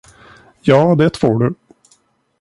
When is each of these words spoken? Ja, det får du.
Ja, 0.61 0.95
det 0.95 1.17
får 1.17 1.39
du. 1.39 1.53